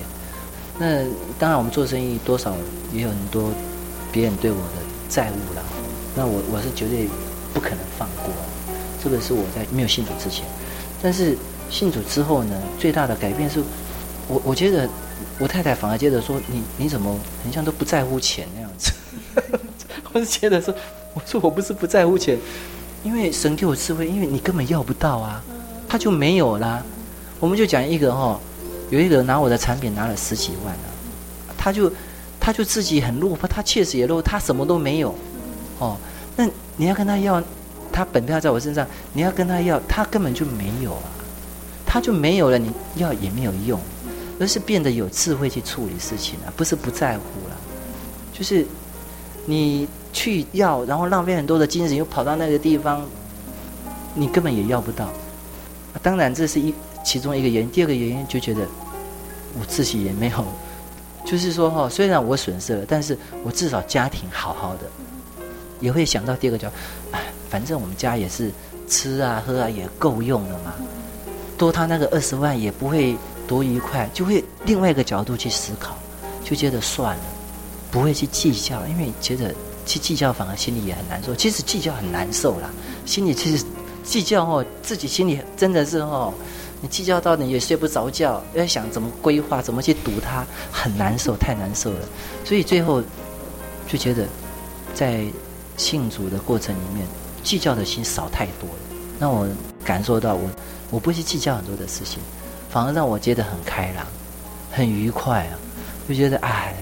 [0.80, 1.03] 那
[1.38, 2.55] 当然，我们做生意多少
[2.91, 3.51] 也有很多
[4.11, 5.61] 别人对我的债务啦。
[6.15, 7.07] 那我我是绝对
[7.53, 8.34] 不可能放过。
[9.03, 10.45] 这个是我在没有信主之前，
[11.01, 11.38] 但是
[11.69, 13.61] 信主之后呢，最大的改变是
[14.28, 14.89] 我我觉得
[15.38, 18.91] 我太太反而接着说，你你怎么很像都不在乎钱那样子？
[20.13, 20.74] 我是觉得说。
[21.16, 22.39] 我说我不是不在乎钱，
[23.03, 25.43] 因为神给我智慧，因为你根本要不到啊，
[25.88, 26.82] 他就没有啦。
[27.39, 28.39] 我们就讲一个哈、哦，
[28.89, 30.88] 有一个拿我的产品拿了十几万啊，
[31.55, 31.91] 他就
[32.39, 35.14] 他就自己很落魄，他确实也落，他什么都没有，
[35.78, 35.97] 哦，
[36.36, 37.43] 那你要跟他要，
[37.91, 41.11] 他本票在我身上，你要跟他要，他根本就没有啊，
[41.86, 43.80] 他就没有了，你要也没有用，
[44.39, 47.55] 而是变得有智慧去处理事情啊，不是不在乎了，
[48.34, 48.66] 就是
[49.45, 49.88] 你。
[50.14, 53.03] 去要，然后浪费很多的精神，又跑到那个地方，
[54.14, 55.09] 你根本也要不到。
[56.01, 57.70] 当然，这是一其中一个原因。
[57.72, 58.61] 第二个原因就觉得
[59.59, 60.45] 我自己也没有，
[61.26, 64.82] 就是说哈，虽然我损失了，但是我至少家庭好好的，
[65.80, 66.72] 也会想到第二个角，
[67.11, 68.51] 哎，反正我们家也是
[68.88, 70.74] 吃啊喝啊也够用了嘛，
[71.57, 73.16] 多他那个二十万也不会
[73.47, 75.97] 多愉快，就会另外一个角度去思考，
[76.43, 77.24] 就觉得算了，
[77.91, 79.53] 不会去计较，因为觉得。
[79.86, 82.69] 去计较反而心里也很难受，其实计较很难受啦。
[83.05, 83.63] 心里其实
[84.03, 86.34] 计较哦，自己心里真的是哦，
[86.81, 91.99] 你计较到你也睡不着觉，要想怎么规划，怎么去堵它，很难受，太难受了。
[92.45, 93.01] 所以最后
[93.88, 94.25] 就觉得，
[94.93, 95.25] 在
[95.77, 97.05] 信主的过程里面，
[97.43, 98.75] 计较的心少太多了。
[99.19, 99.47] 让我
[99.84, 100.49] 感受到我，
[100.89, 102.19] 我不去计较很多的事情，
[102.69, 104.05] 反而让我觉得很开朗，
[104.71, 105.59] 很愉快啊，
[106.07, 106.75] 就觉得哎，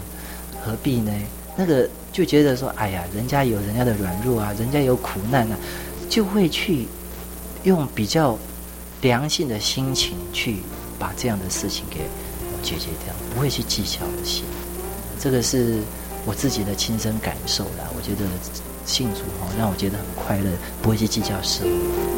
[0.63, 1.11] 何必呢？
[1.55, 1.89] 那个。
[2.12, 5.57] 就觉得说，哎呀，人家有人家的软弱啊，人家有苦难啊，
[6.09, 6.88] 就会去
[7.64, 8.38] 用比较
[9.01, 10.57] 良性的心情去
[10.99, 12.01] 把这样的事情给
[12.62, 14.43] 解决掉，不会去计较的心。
[15.20, 15.80] 这个是
[16.26, 17.89] 我自己的亲身感受啦。
[17.95, 18.30] 我觉得
[18.86, 20.51] 信主哈，让我觉得很快乐，
[20.82, 22.11] 不会去计较事物。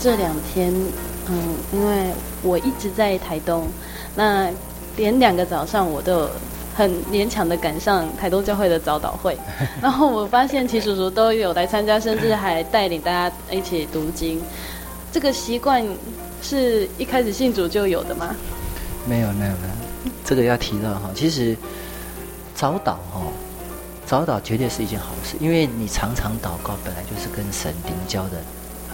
[0.00, 0.72] 这两天，
[1.28, 2.10] 嗯，因为
[2.42, 3.68] 我一直在台东，
[4.16, 4.48] 那
[4.96, 6.30] 连两个早上我都有
[6.74, 9.36] 很勉强的赶上台东教会的早祷会，
[9.82, 14.40] 然后我发现齐叔叔都有来参加，甚至还带领大家一起读经。
[15.12, 15.84] 这个习惯
[16.40, 18.34] 是一开始信主就有的吗？
[19.06, 20.12] 没有，没有，没有。
[20.24, 21.54] 这个要提到哈，其实
[22.54, 23.20] 早祷哈，
[24.06, 28.40] 早祷绝对是一件好事，因为你常常祷告，本来就是跟神灵交的。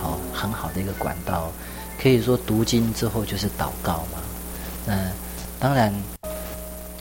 [0.00, 1.50] 好，很好的一个管道，
[2.00, 4.18] 可以说读经之后就是祷告嘛。
[4.86, 5.10] 那
[5.58, 5.92] 当然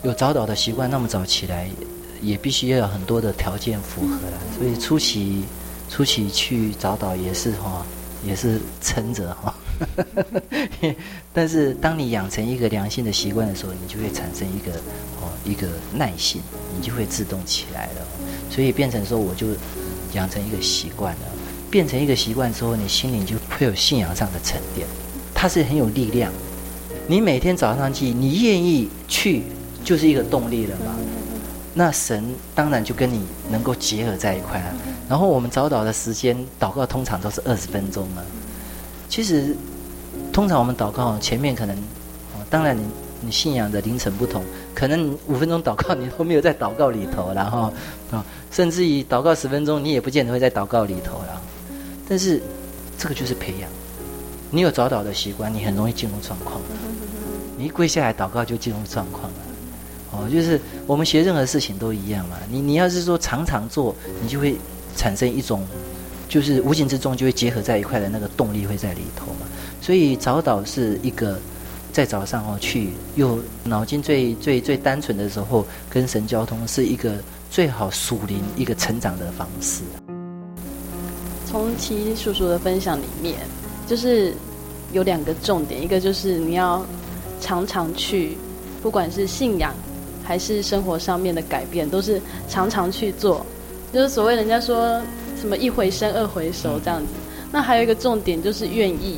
[0.04, 1.68] 有早祷的习惯，那么早起来
[2.22, 4.38] 也必须要有很多的条件符合了。
[4.58, 5.44] 所以初期
[5.90, 7.86] 初期去早祷也是哈，
[8.26, 9.54] 也是撑着哈。
[11.34, 14.72] 但是当你养成一个良性的习惯的时候，你就会产生一个
[15.22, 16.42] 哦一个耐性，
[16.78, 18.02] 你就会自动起来了。
[18.50, 19.48] 所以变成说，我就
[20.14, 21.35] 养成一个习惯了。
[21.70, 24.88] 变成一个习惯之后，你心里就会有信仰上的沉淀，
[25.34, 26.32] 它是很有力量。
[27.08, 29.44] 你每天早上去，你愿意去，
[29.84, 30.96] 就是一个动力了嘛。
[31.74, 34.74] 那神当然就跟你能够结合在一块了。
[35.10, 38.24] 然后我们早祷的时间，祷告通常都是二十分钟嘛。
[39.10, 39.56] 其实，
[40.32, 41.78] 通常我们祷告前面可能，
[42.50, 42.82] 当然你
[43.22, 44.42] 你信仰的凌晨不同，
[44.74, 47.72] 可能五分钟祷告你都没有在祷告里头，然后
[48.10, 51.35] 啊，甚至于祷告十分钟，你也不见得会在祷告里头了。
[52.08, 52.42] 但是，
[52.98, 53.70] 这个就是培养。
[54.52, 56.62] 你有早祷的习惯，你很容易进入状况。
[57.58, 59.38] 你一跪下来祷告，就进入状况了。
[60.12, 62.38] 哦，就是我们学任何事情都一样嘛。
[62.50, 64.56] 你你要是说常常做，你就会
[64.96, 65.66] 产生一种，
[66.30, 69.48] 就是无形之中就会结合在一块的那个动力会在里头嘛。
[69.82, 71.40] 所以早祷是一个
[71.92, 77.16] 在早上哦去，又脑筋最最最单纯的时候跟神交通，是一个
[77.50, 79.82] 最好属灵一个成长的方式。
[81.56, 83.38] 从齐叔叔的分享里面，
[83.88, 84.34] 就是
[84.92, 86.86] 有两个重点，一个就是你要
[87.40, 88.38] 常常去，
[88.84, 89.74] 不管是信仰
[90.22, 93.46] 还是生活上面的改变，都是常常去做。
[93.94, 95.02] 就是所谓人家说
[95.40, 97.08] 什么一回生二回熟这样子。
[97.54, 99.18] 那还有一个重点就是愿意，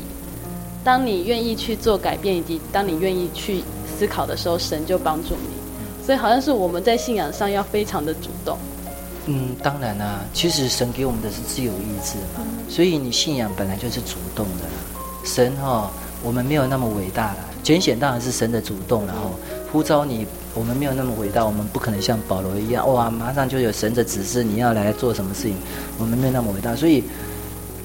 [0.84, 3.64] 当你愿意去做改变，以及当你愿意去
[3.98, 6.06] 思考的时候，神就帮助你。
[6.06, 8.56] 所以好像是我们在信仰上要非常的主动。
[9.30, 14.80] 嗯，当然啦、啊，其实神给我们的是自由意志嘛，所以你信仰本来就是主动的啦。
[15.22, 15.90] 神哈、哦，
[16.22, 19.38] 我们没有那么伟大啦，拣选当然是神的主动，然后
[19.70, 25.54] 呼召你，我们没有那么伟大，我们不可能像保罗一样，哇，马上就有神的指示，你要来做什么事情，
[25.98, 27.04] 我们没有那么伟大，所以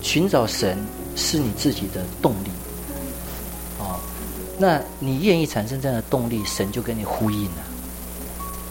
[0.01, 0.77] 寻找神
[1.17, 2.49] 是你自己的动力，
[3.79, 3.99] 哦，
[4.57, 7.72] 那你愿意产生这样的动力，神就跟你呼应了。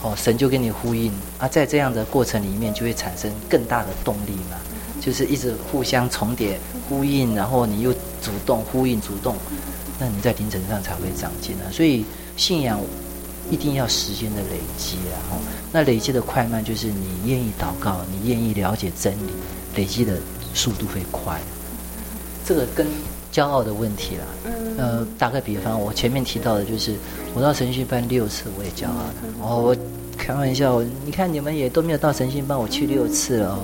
[0.03, 4.57] 哦，神就跟你呼应啊，在这样的过程里面，就会产生更大的动力嘛，
[5.01, 9.37] 就是一直互相重叠呼应，然后你又主动呼应主动，
[9.99, 11.71] 那你在灵程上才会长进啊。
[11.71, 12.05] 所以
[12.37, 12.81] 信仰
[13.49, 15.39] 一定要时间的累积啊，哦，
[15.71, 19.33] 那累积的快慢就是你愿意祷告，你愿意了解真理，
[19.77, 20.19] 累积的
[20.53, 21.41] 速度会快。
[22.45, 22.87] 这个跟
[23.33, 24.25] 骄傲的问题啦，
[24.79, 26.95] 呃，打个比方，我前面提到的就是
[27.35, 29.29] 我到神训班六次，我也骄傲的。
[29.41, 29.77] 哦，我
[30.17, 33.59] 开玩笑，你看你们也都没有到神训班，我去六次了哦。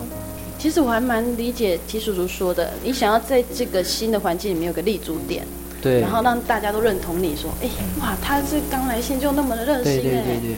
[0.58, 5.46] 其实我还蛮理解提叔叔说的，你想要在这个新的环境里面有个立足点，
[5.80, 7.68] 对，然后让大家都认同你说，哎，
[8.00, 10.56] 哇，他是刚来信就那么的热心，对对对对，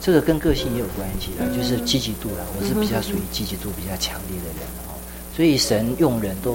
[0.00, 2.46] 这个跟个性也有关系的，就是积极度啦。
[2.58, 4.94] 我是比较属于积极度比较强烈的人哦，
[5.34, 6.54] 所以神用人都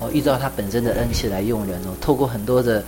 [0.00, 2.82] 哦依照他本身的恩赐来用人哦，透过很多的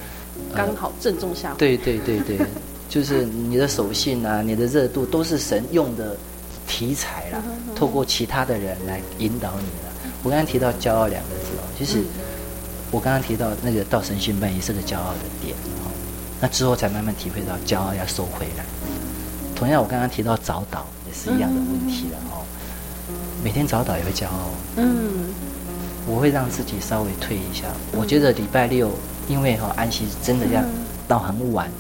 [0.55, 2.39] 刚好正中下怀，对对对对，
[2.89, 6.17] 就是你的守信啊，你的热度都是神用的。
[6.65, 7.43] 题材啦，
[7.75, 10.13] 透过其他的人来引导你了。
[10.23, 11.99] 我刚刚提到骄傲两个字哦，其实
[12.91, 15.55] 我刚刚提到那个到神训班也是个骄傲的点
[15.85, 15.91] 哦。
[16.41, 18.65] 那之后才慢慢体会到骄傲要收回来。
[19.55, 22.47] 同样，我刚刚提到早祷也是一样的问题了哦。
[23.45, 25.27] 每天早祷也会骄傲，嗯，
[26.07, 27.65] 我会让自己稍微退一下。
[27.93, 28.91] 我觉得礼拜六，
[29.29, 30.63] 因为哈安息真的要
[31.07, 31.71] 到很晚，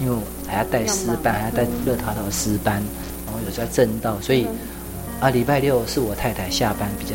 [0.00, 2.82] 因为我还要带诗班，还要带热陶陶的诗班。
[3.26, 4.46] 然后有在正道，所以
[5.20, 7.14] 啊，礼拜六是我太太下班比较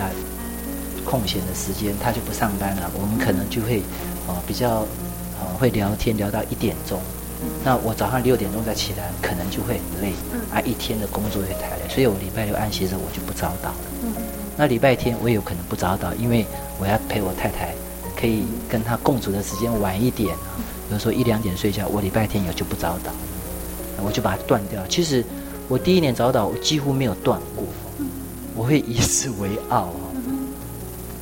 [1.04, 2.90] 空闲的时间，她就不上班了。
[3.00, 3.80] 我们可能就会
[4.26, 4.80] 啊比较
[5.36, 7.00] 啊会聊天聊到一点钟。
[7.66, 10.14] 那我早上六点钟再起来，可能就会很累
[10.54, 13.76] 啊，一天的工作也太累，所以我礼拜六安息日我就不早祷了。
[14.58, 16.46] 那礼拜天我有可能不早祷，因为
[16.80, 17.74] 我要陪我太太，
[18.20, 20.36] 可以跟她共处的时间晚一点。
[20.88, 23.12] 比如说一两点睡觉，我礼拜天也就不早祷，
[24.04, 24.86] 我就把它断掉。
[24.88, 25.24] 其实。
[25.68, 27.66] 我第一年早祷，我几乎没有断过，
[28.56, 30.06] 我会以此为傲啊，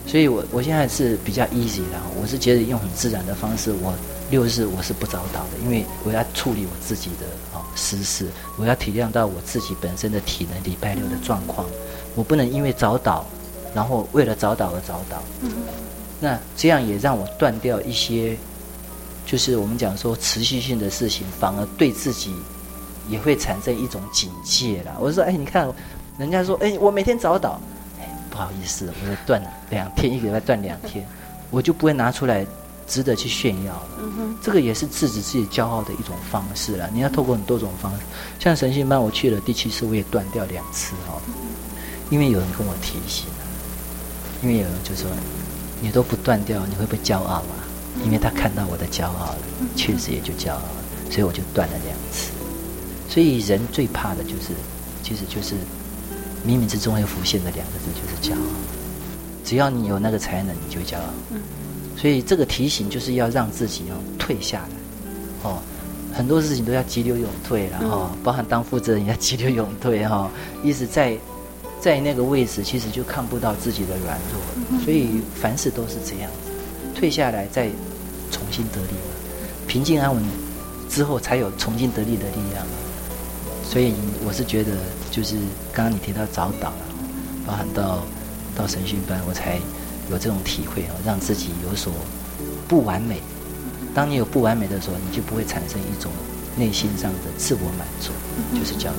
[0.05, 3.93] 所以我我现在是比较 easy 的，我是觉得用很自然的方式，我
[4.29, 8.27] 六日我是不早祷的，因为我要处理我自己的啊私事，
[8.57, 11.65] 我要体谅到我自己本身的体能，礼拜六的状况，
[12.15, 13.23] 我不能因为早祷，
[13.73, 15.17] 然后为了早祷而早祷，
[16.19, 18.37] 那这样也让我断掉一些，
[19.25, 22.33] 就是我们讲说持续性的事情，反而对自己。
[23.09, 24.95] 也会产生一种警戒了。
[24.97, 25.69] 我说：“哎，你看，
[26.17, 27.55] 人家说，哎，我每天早祷，
[27.99, 31.05] 哎，不好意思，我就断两天，一个礼拜断两天，
[31.51, 32.47] 我就不会拿出来
[32.87, 33.89] 值得去炫耀了。
[33.99, 36.89] 嗯，这个也是制止自己骄傲的一种方式了。
[36.93, 37.99] 你要透过很多种方式，
[38.39, 41.21] 像神训班，我去了第七次，我也断掉两次哈，
[42.13, 43.25] 因为有人跟我提醒，
[44.43, 45.09] 因为有人就说，
[45.81, 47.65] 你都不断掉，你会不会骄傲啊？
[48.05, 49.37] 因为他看到我的骄傲了，
[49.75, 52.29] 确实也就骄傲了，所以我就断了两次。”
[53.09, 54.53] 所以人最怕的就是，
[55.01, 55.55] 其实就是
[56.45, 58.47] 冥冥之中会浮现的两个字，就是骄傲。
[59.43, 61.05] 只要你有那个才能，你就骄傲。
[61.97, 65.49] 所以这个提醒就是要让自己要退下来。
[65.49, 65.57] 哦，
[66.13, 70.29] 很多事情都要急流勇退然后，包含当负责人要急流勇退哈。
[70.63, 71.17] 一直在
[71.83, 74.79] 在那个位置，其实就看不到自己的软弱。
[74.79, 77.67] 所以凡事都是这样子，退下来再
[78.31, 78.95] 重新得力，
[79.67, 80.23] 平静安稳
[80.89, 82.65] 之后，才有重新得力的力量。
[83.69, 83.93] 所以
[84.25, 84.71] 我是觉得，
[85.11, 85.35] 就是
[85.73, 86.85] 刚刚你提到早祷了，
[87.45, 88.01] 包含到
[88.55, 89.57] 到神训班，我才
[90.09, 91.91] 有这种体会哦，让自己有所
[92.65, 93.19] 不完美。
[93.93, 96.09] 当你有不完美的时候，你就不会产生一种
[96.55, 98.13] 内心上的自我满足，
[98.57, 98.95] 就是这样。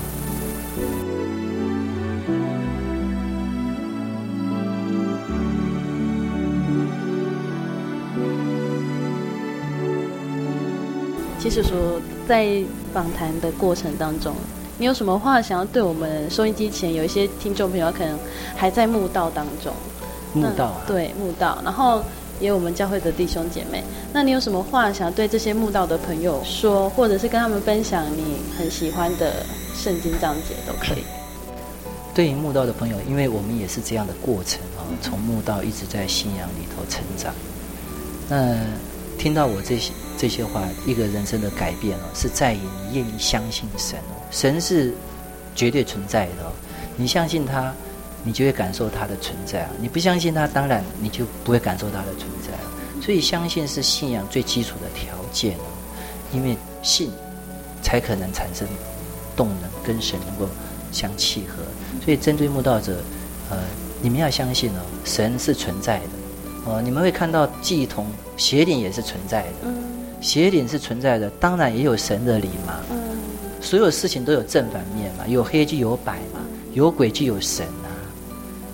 [11.45, 12.59] 其实说，在
[12.95, 14.35] 访谈的过程当中。
[14.79, 18.19] 你有什么话想要对我们收音机前有一些听众朋友，可能
[18.57, 19.71] 还在墓道当中？
[20.33, 20.83] 墓道啊？
[20.87, 21.59] 对，墓道。
[21.63, 22.03] 然后
[22.41, 23.85] 也有我们教会的弟兄姐妹。
[24.11, 29.45] 那你有什么话想要对这些墓道的朋友说，或者是跟他们分享你很喜欢的
[29.77, 31.05] 圣经章节都可以。
[32.15, 37.35] 对于慕道的朋友，因为我们也是这样的过程啊，从墓道一直在信仰里头成长。
[38.31, 38.57] 那
[39.19, 44.23] 听到我这些这些话，一个人生的改变哦，是在于你愿意相信神哦。
[44.31, 44.95] 神是
[45.55, 46.53] 绝对存在的哦，
[46.97, 47.73] 你相信他，
[48.23, 49.71] 你就会感受他的存在啊。
[49.81, 52.53] 你不相信他，当然你就不会感受他的存在。
[53.03, 55.67] 所以相信是信仰最基础的条件哦，
[56.33, 57.11] 因为信
[57.83, 58.67] 才可能产生
[59.37, 60.49] 动能，跟神能够
[60.91, 61.63] 相契合。
[62.05, 63.03] 所以针对慕道者，
[63.51, 63.59] 呃，
[64.01, 66.81] 你们要相信哦，神是存在的哦。
[66.81, 68.07] 你们会看到祭童
[68.37, 69.69] 邪灵也是存在的，
[70.25, 72.81] 邪灵是存在的，当然也有神的灵嘛。
[73.61, 76.41] 所有事情都有正反面嘛，有黑就有白嘛，
[76.73, 77.93] 有鬼就有神啊。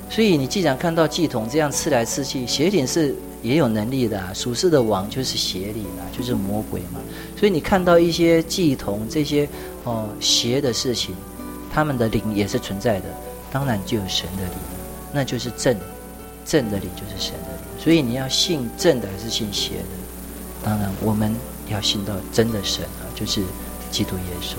[0.08, 4.30] 所以你既然看到祭统这样刺来刺去，邪灵是也有能力的啊。
[4.32, 7.00] 属世的王就是邪灵嘛，就是魔鬼嘛。
[7.36, 9.48] 所以你看到一些祭统这些
[9.82, 11.16] 哦邪的事情，
[11.74, 13.06] 他们的灵也是存在的，
[13.50, 14.54] 当然就有神的灵，
[15.12, 15.76] 那就是正
[16.44, 17.82] 正的灵就是神的灵。
[17.82, 19.99] 所以你要信正的还是信邪的？
[20.62, 21.34] 当然我们
[21.68, 23.42] 要信到真的神啊，就是。
[23.90, 24.54] 基督耶稣，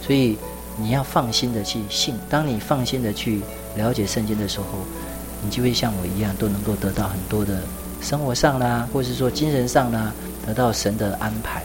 [0.00, 0.38] 所以
[0.78, 2.14] 你要放心的去信。
[2.30, 3.40] 当你放心的去
[3.74, 4.66] 了解圣经的时候，
[5.42, 7.60] 你就会像我一样，都能够得到很多的
[8.00, 10.12] 生活上啦，或是说精神上啦，
[10.46, 11.64] 得到神的安排，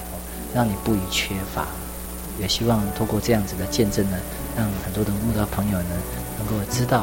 [0.52, 1.68] 让你不予缺乏。
[2.40, 4.18] 也希望通过这样子的见证呢，
[4.58, 5.90] 让很多的慕道朋友呢，
[6.40, 7.02] 能够知道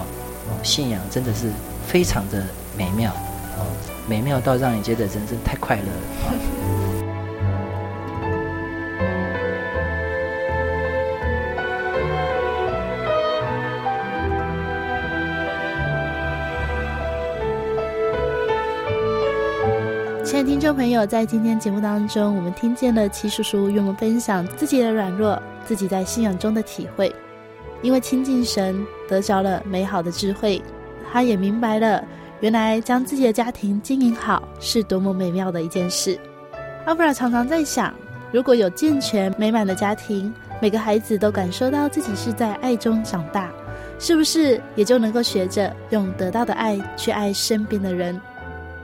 [0.48, 1.48] 哦，信仰真的是
[1.86, 2.44] 非常的
[2.76, 3.12] 美妙
[3.56, 3.62] 哦，
[4.08, 6.77] 美妙到让你觉得人生太快乐了。
[20.44, 27.12] 听众朋友，在今天节目当中，我们听见了齐叔叔与我们分享自己的软弱，自己在信仰中的体会。
[27.82, 30.62] 因为亲近神，得着了美好的智慧，
[31.10, 32.04] 他也明白了，
[32.40, 36.18] 原来将自己的家庭经营好是多么美妙的一件事。
[36.86, 37.92] 阿弗拉常常在想，
[38.30, 40.32] 如果有健全美满的家庭，
[40.62, 43.50] 每个孩子都感受到自己是在爱中长大，
[43.98, 48.18] 是不是也就能够学着用得到的爱去爱身边的人？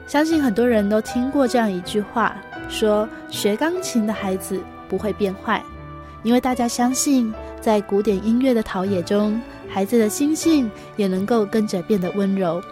[0.07, 2.37] 相信很多人都听过这样一句话，
[2.69, 5.63] 说学钢琴的孩子不会变坏，
[6.23, 12.63] 因为大家相信，在古典音乐的陶冶中，孩子的心性也能够跟着变得温柔。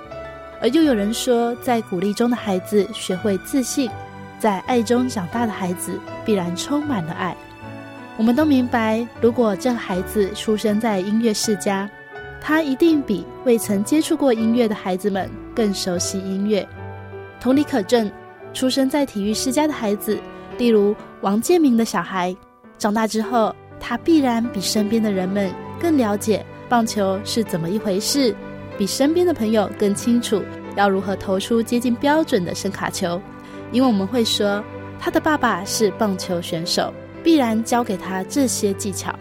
[0.60, 3.90] 而又有人说，在鼓励中的孩子学会自信，
[4.38, 7.34] 在爱中长大的孩子必然充满了爱。
[8.16, 11.90] 我们都明白，如果这个孩子出生在音乐世家，
[12.40, 16.68] 他一定比未曾接触过音乐的孩子们更熟悉音乐。
[17.42, 18.08] 同理可证，
[18.54, 20.16] 出生在体育世家的孩子，
[20.58, 22.34] 例如王建民的小孩，
[22.78, 28.32] 长大之后，他必然比身边的人们更了解棒球是怎么一回事，
[28.78, 30.40] 比身边的朋友更清楚
[30.76, 33.20] 要如何投出接近标准的伸卡球。
[33.72, 34.62] 因为我们会说，
[35.00, 39.12] 他的爸爸是棒球选手，必然教给他这些技巧。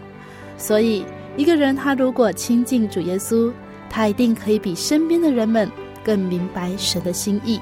[0.56, 1.04] 所以，
[1.36, 3.52] 一个人他如果亲近主耶稣，
[3.90, 5.68] 他一定可以比身边的人们
[6.04, 7.58] 更明白神的心意。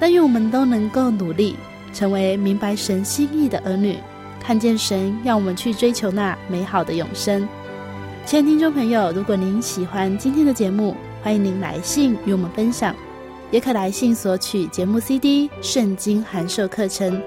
[0.00, 1.54] 但愿我们都能够努力，
[1.92, 3.98] 成为明白神心意的儿女，
[4.42, 7.46] 看见神让我们去追求那美好的永生。
[8.24, 12.96] 亲爱的听众朋友，如果您喜欢今天的节目，欢迎您来信与我们分享，
[13.50, 17.20] 也可来信索取节目 CD、圣经函授课程。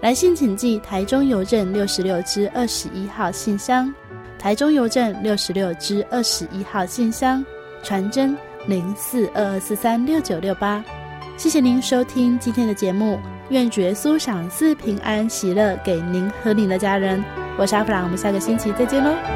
[0.00, 3.92] 来信请寄台中邮政六十六支二十一号信箱，
[4.36, 7.44] 台中邮政六十六支二十一号信箱，
[7.82, 10.84] 传真零四二二四三六九六八。
[11.36, 13.20] 谢谢您收听今天的节目，
[13.50, 17.22] 愿主耶稣赏赐平安喜乐给您和您的家人。
[17.58, 19.35] 我是阿弗朗，我们下个星期再见喽。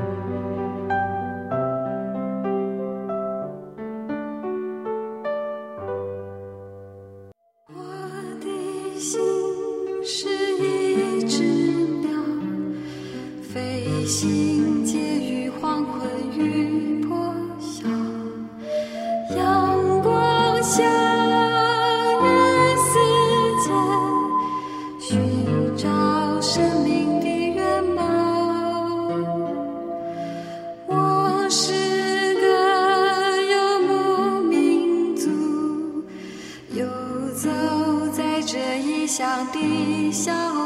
[39.61, 40.60] 心灵